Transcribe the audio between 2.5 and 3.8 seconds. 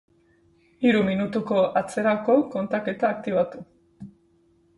kontaketa aktibatu